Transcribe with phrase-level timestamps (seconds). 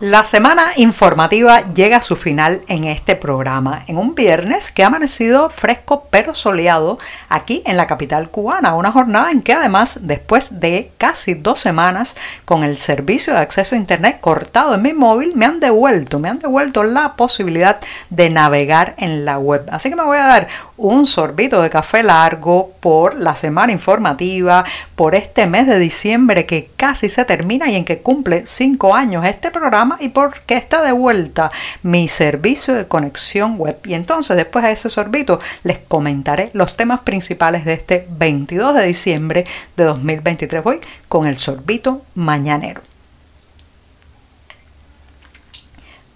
[0.00, 4.86] La semana informativa llega a su final en este programa, en un viernes que ha
[4.86, 10.60] amanecido fresco pero soleado aquí en la capital cubana, una jornada en que además después
[10.60, 12.14] de casi dos semanas
[12.44, 16.28] con el servicio de acceso a internet cortado en mi móvil, me han devuelto, me
[16.28, 19.66] han devuelto la posibilidad de navegar en la web.
[19.68, 24.64] Así que me voy a dar un sorbito de café largo por la semana informativa,
[24.94, 29.24] por este mes de diciembre que casi se termina y en que cumple cinco años
[29.24, 31.50] este programa y porque está de vuelta
[31.82, 33.78] mi servicio de conexión web.
[33.84, 38.86] Y entonces después de ese sorbito les comentaré los temas principales de este 22 de
[38.86, 40.62] diciembre de 2023.
[40.62, 42.82] Voy con el sorbito mañanero.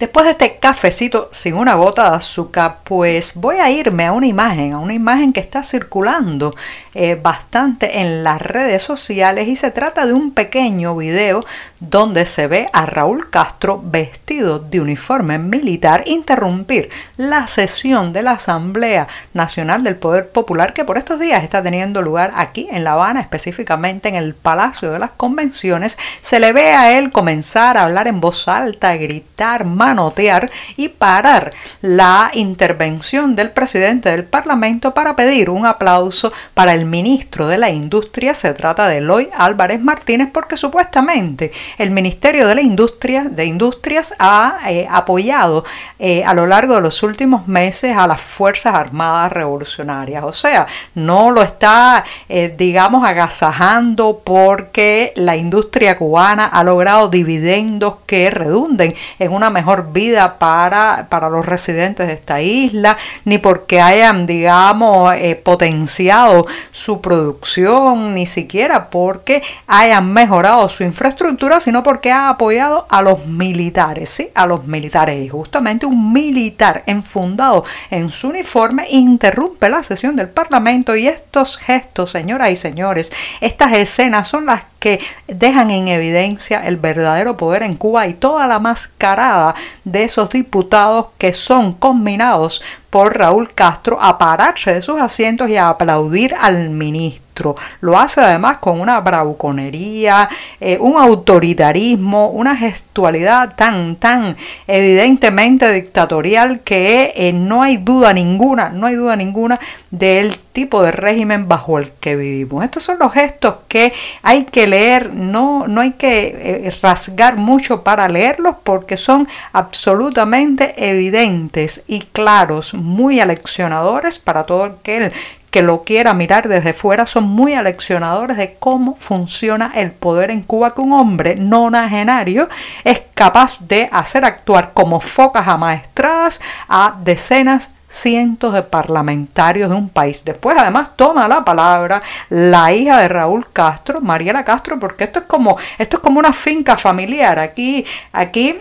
[0.03, 4.27] Después de este cafecito sin una gota de azúcar, pues voy a irme a una
[4.27, 6.57] imagen, a una imagen que está circulando
[6.95, 11.45] eh, bastante en las redes sociales y se trata de un pequeño video
[11.81, 18.33] donde se ve a Raúl Castro vestido de uniforme militar interrumpir la sesión de la
[18.33, 22.93] Asamblea Nacional del Poder Popular que por estos días está teniendo lugar aquí en La
[22.93, 25.97] Habana, específicamente en el Palacio de las Convenciones.
[26.21, 31.53] Se le ve a él comenzar a hablar en voz alta, gritar, manotear y parar
[31.81, 37.71] la intervención del presidente del Parlamento para pedir un aplauso para el ministro de la
[37.71, 38.35] Industria.
[38.35, 44.15] Se trata de Eloy Álvarez Martínez porque supuestamente el Ministerio de la Industria de Industrias
[44.19, 45.65] ha eh, apoyado
[45.99, 50.25] eh, a lo largo de los últimos meses a las Fuerzas Armadas Revolucionarias.
[50.25, 57.97] O sea, no lo está, eh, digamos, agasajando porque la industria cubana ha logrado dividendos
[58.07, 63.81] que redunden en una mejor vida para, para los residentes de esta isla, ni porque
[63.81, 72.11] hayan, digamos, eh, potenciado su producción, ni siquiera porque hayan mejorado su infraestructura, sino porque
[72.11, 74.31] ha apoyado a los militares, ¿sí?
[74.35, 75.23] A los militares.
[75.23, 81.59] Y justamente un militar enfundado en su uniforme interrumpe la sesión del Parlamento y estos
[81.59, 83.13] gestos, señoras y señores,
[83.43, 88.47] estas escenas son las que dejan en evidencia el verdadero poder en Cuba y toda
[88.47, 89.55] la mascarada
[89.85, 92.63] de esos diputados que son combinados
[92.93, 97.32] por Raúl Castro a pararse de sus asientos y a aplaudir al ministro.
[97.81, 100.29] Lo hace además con una bravuconería,
[100.61, 108.69] eh, un autoritarismo, una gestualidad tan, tan evidentemente dictatorial que eh, no hay duda ninguna,
[108.71, 109.59] no hay duda ninguna
[109.91, 112.65] del tipo de régimen bajo el que vivimos.
[112.65, 117.83] Estos son los gestos que hay que leer, no, no hay que eh, rasgar mucho
[117.83, 125.13] para leerlos porque son absolutamente evidentes y claros, muy aleccionadores para todo aquel
[125.53, 130.41] que lo quiera mirar desde fuera, son muy aleccionadores de cómo funciona el poder en
[130.41, 132.49] Cuba, que un hombre nonagenario
[132.85, 139.91] es capaz de hacer actuar como focas amaestradas a decenas cientos de parlamentarios de un
[139.91, 140.25] país.
[140.25, 145.25] Después además toma la palabra la hija de Raúl Castro, Mariela Castro, porque esto es
[145.27, 147.39] como esto es como una finca familiar.
[147.39, 148.57] Aquí aquí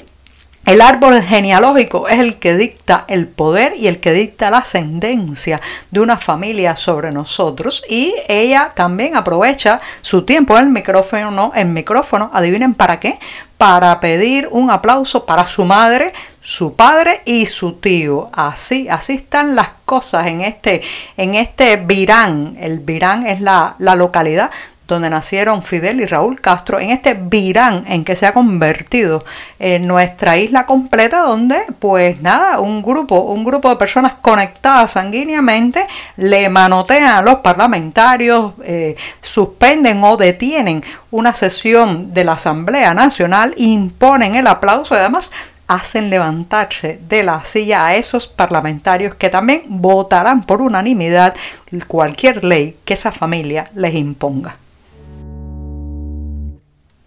[0.71, 5.59] el árbol genealógico es el que dicta el poder y el que dicta la ascendencia
[5.89, 11.73] de una familia sobre nosotros y ella también aprovecha su tiempo en el micrófono, en
[11.73, 13.19] micrófono, adivinen para qué,
[13.57, 18.29] para pedir un aplauso para su madre, su padre y su tío.
[18.31, 20.81] Así, así están las cosas en este,
[21.17, 22.55] en este Virán.
[22.57, 24.49] El Virán es la, la localidad
[24.87, 29.23] donde nacieron Fidel y Raúl Castro, en este Virán en que se ha convertido
[29.59, 35.87] en nuestra isla completa, donde pues nada, un grupo, un grupo de personas conectadas sanguíneamente
[36.17, 43.53] le manotean a los parlamentarios, eh, suspenden o detienen una sesión de la Asamblea Nacional,
[43.57, 45.31] imponen el aplauso y además
[45.67, 51.33] hacen levantarse de la silla a esos parlamentarios que también votarán por unanimidad
[51.87, 54.57] cualquier ley que esa familia les imponga.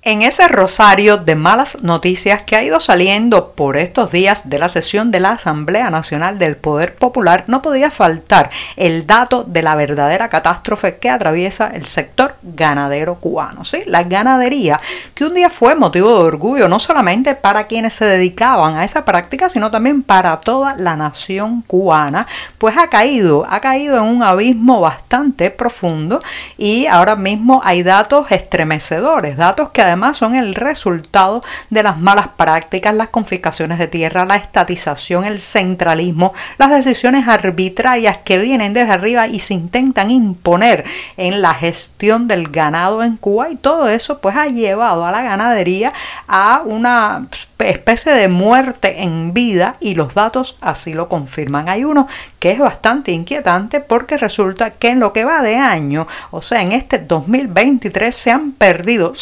[0.07, 4.69] En ese rosario de malas noticias que ha ido saliendo por estos días de la
[4.69, 9.75] sesión de la Asamblea Nacional del Poder Popular, no podía faltar el dato de la
[9.77, 13.65] verdadera catástrofe que atraviesa el sector ganadero cubano.
[13.65, 13.79] ¿sí?
[13.87, 14.79] La ganadería,
[15.15, 19.07] que un día fue motivo de orgullo no solamente para quienes se dedicaban a esa
[19.07, 22.27] práctica, sino también para toda la nación cubana,
[22.59, 26.21] pues ha caído, ha caído en un abismo bastante profundo
[26.59, 31.99] y ahora mismo hay datos estremecedores, datos que además además son el resultado de las
[31.99, 38.73] malas prácticas, las confiscaciones de tierra, la estatización, el centralismo, las decisiones arbitrarias que vienen
[38.73, 40.85] desde arriba y se intentan imponer
[41.17, 45.23] en la gestión del ganado en Cuba y todo eso pues ha llevado a la
[45.23, 45.93] ganadería
[46.27, 51.69] a una especie de muerte en vida y los datos así lo confirman.
[51.69, 52.07] Hay uno
[52.39, 56.61] que es bastante inquietante porque resulta que en lo que va de año, o sea,
[56.63, 59.15] en este 2023 se han perdido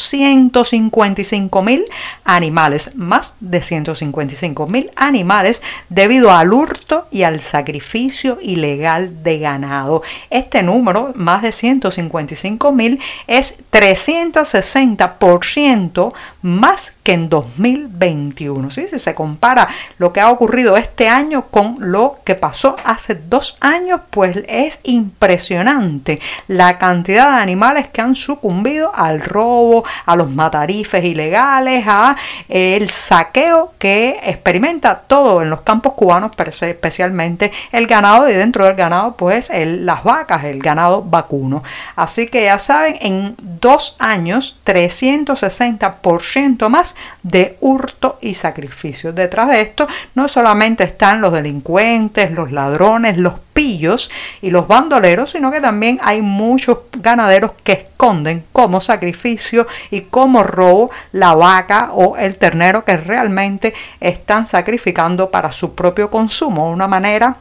[0.64, 1.84] 155 mil
[2.24, 10.02] animales, más de 155 mil animales debido al hurto y al sacrificio ilegal de ganado.
[10.30, 16.12] Este número, más de 155 mil, es 360%
[16.42, 18.70] más que en 2021.
[18.70, 19.68] Si se compara
[19.98, 24.80] lo que ha ocurrido este año con lo que pasó hace dos años, pues es
[24.84, 32.16] impresionante la cantidad de animales que han sucumbido al robo, a los matarifes ilegales, a
[32.48, 36.32] el saqueo que experimenta todo en los campos cubanos,
[36.62, 41.62] especialmente el ganado y dentro del ganado, pues las vacas, el ganado vacuno.
[41.96, 46.91] Así que ya saben, en dos años, 360% más
[47.22, 49.12] de hurto y sacrificio.
[49.12, 54.10] Detrás de esto no solamente están los delincuentes, los ladrones, los pillos
[54.40, 60.42] y los bandoleros, sino que también hay muchos ganaderos que esconden como sacrificio y como
[60.42, 66.70] robo la vaca o el ternero que realmente están sacrificando para su propio consumo.
[66.70, 67.36] Una manera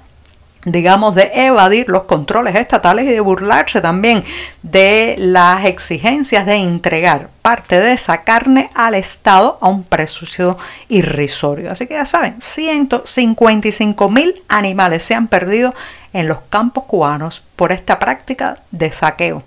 [0.65, 4.23] digamos, de evadir los controles estatales y de burlarse también
[4.61, 11.71] de las exigencias de entregar parte de esa carne al Estado a un precio irrisorio.
[11.71, 15.73] Así que ya saben, 155 mil animales se han perdido
[16.13, 19.43] en los campos cubanos por esta práctica de saqueo.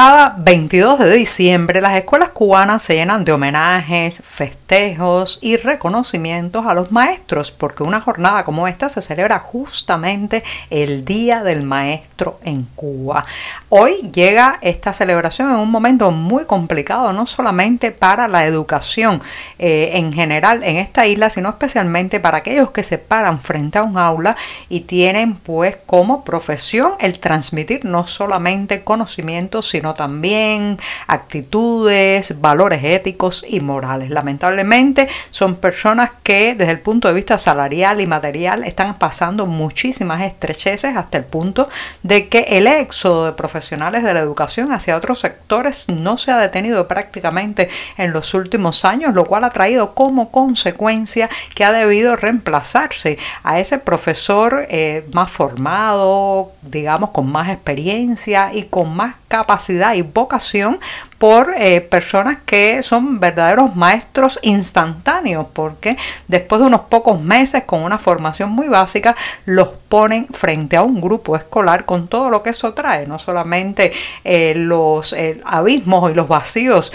[0.00, 6.74] Cada 22 de diciembre las escuelas cubanas se llenan de homenajes, festejos y reconocimientos a
[6.74, 12.62] los maestros, porque una jornada como esta se celebra justamente el Día del Maestro en
[12.76, 13.26] Cuba.
[13.70, 19.20] Hoy llega esta celebración en un momento muy complicado, no solamente para la educación
[19.58, 23.82] eh, en general en esta isla, sino especialmente para aquellos que se paran frente a
[23.82, 24.36] un aula
[24.68, 33.44] y tienen pues como profesión el transmitir no solamente conocimientos, sino también actitudes, valores éticos
[33.48, 34.10] y morales.
[34.10, 40.22] Lamentablemente son personas que desde el punto de vista salarial y material están pasando muchísimas
[40.22, 41.68] estrecheces hasta el punto
[42.02, 46.38] de que el éxodo de profesionales de la educación hacia otros sectores no se ha
[46.38, 52.16] detenido prácticamente en los últimos años, lo cual ha traído como consecuencia que ha debido
[52.16, 59.77] reemplazarse a ese profesor eh, más formado, digamos, con más experiencia y con más capacidad
[59.94, 60.78] y vocación
[61.18, 65.96] por eh, personas que son verdaderos maestros instantáneos, porque
[66.28, 71.00] después de unos pocos meses con una formación muy básica, los ponen frente a un
[71.00, 73.92] grupo escolar con todo lo que eso trae, no solamente
[74.24, 76.92] eh, los eh, abismos y los vacíos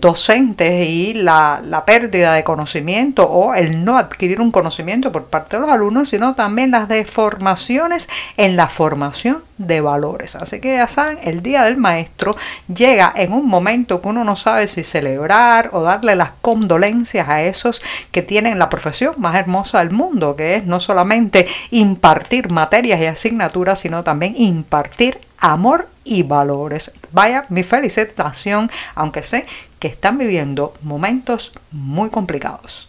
[0.00, 5.56] docentes y la, la pérdida de conocimiento o el no adquirir un conocimiento por parte
[5.56, 10.36] de los alumnos, sino también las deformaciones en la formación de valores.
[10.36, 12.36] Así que ya saben, el Día del Maestro
[12.72, 17.42] llega en un momento que uno no sabe si celebrar o darle las condolencias a
[17.42, 23.00] esos que tienen la profesión más hermosa del mundo, que es no solamente impartir materias
[23.00, 26.92] y asignaturas, sino también impartir amor y valores.
[27.12, 29.46] Vaya mi felicitación, aunque sé
[29.78, 32.88] que están viviendo momentos muy complicados.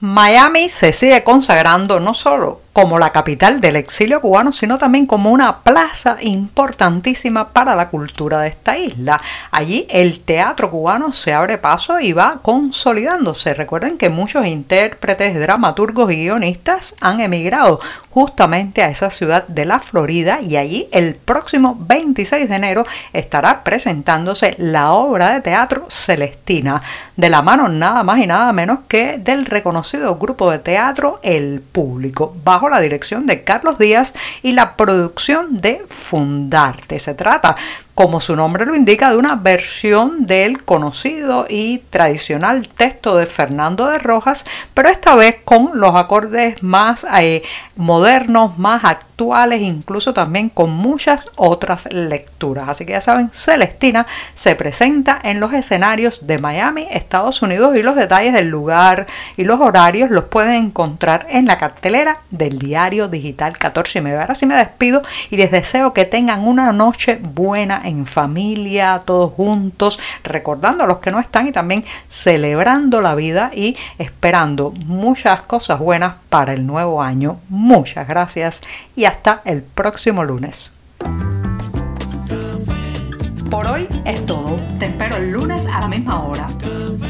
[0.00, 5.30] Miami se sigue consagrando no solo como la capital del exilio cubano, sino también como
[5.30, 9.20] una plaza importantísima para la cultura de esta isla.
[9.50, 13.54] Allí el teatro cubano se abre paso y va consolidándose.
[13.54, 19.78] Recuerden que muchos intérpretes, dramaturgos y guionistas han emigrado justamente a esa ciudad de la
[19.78, 26.82] Florida y allí el próximo 26 de enero estará presentándose la obra de teatro Celestina,
[27.16, 31.60] de la mano nada más y nada menos que del reconocido grupo de teatro El
[31.60, 36.98] Público, bajo la dirección de Carlos Díaz y la producción de Fundarte.
[36.98, 37.56] Se trata
[37.94, 43.86] como su nombre lo indica, de una versión del conocido y tradicional texto de Fernando
[43.86, 47.42] de Rojas, pero esta vez con los acordes más eh,
[47.76, 52.68] modernos, más actuales, incluso también con muchas otras lecturas.
[52.68, 57.82] Así que ya saben, Celestina se presenta en los escenarios de Miami, Estados Unidos, y
[57.82, 59.06] los detalles del lugar
[59.36, 64.20] y los horarios los pueden encontrar en la cartelera del diario digital 14 y medio.
[64.20, 69.32] Ahora sí me despido y les deseo que tengan una noche buena en familia, todos
[69.32, 75.42] juntos, recordando a los que no están y también celebrando la vida y esperando muchas
[75.42, 77.38] cosas buenas para el nuevo año.
[77.48, 78.62] Muchas gracias
[78.96, 80.72] y hasta el próximo lunes.
[83.50, 84.58] Por hoy es todo.
[84.78, 86.48] Te espero el lunes a la misma hora.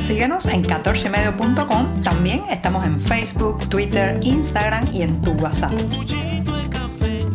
[0.00, 2.02] Síguenos en 14medio.com.
[2.02, 5.72] También estamos en Facebook, Twitter, Instagram y en tu WhatsApp.